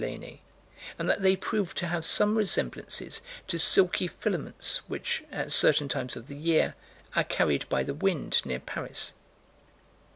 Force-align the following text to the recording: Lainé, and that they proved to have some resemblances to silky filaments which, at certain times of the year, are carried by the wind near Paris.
Lainé, 0.01 0.39
and 0.97 1.07
that 1.07 1.21
they 1.21 1.35
proved 1.35 1.77
to 1.77 1.85
have 1.85 2.03
some 2.03 2.35
resemblances 2.35 3.21
to 3.47 3.59
silky 3.59 4.07
filaments 4.07 4.77
which, 4.89 5.23
at 5.31 5.51
certain 5.51 5.87
times 5.87 6.15
of 6.15 6.25
the 6.25 6.35
year, 6.35 6.73
are 7.15 7.23
carried 7.23 7.69
by 7.69 7.83
the 7.83 7.93
wind 7.93 8.41
near 8.43 8.57
Paris. 8.59 9.13